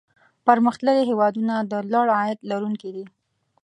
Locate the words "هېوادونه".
1.09-1.55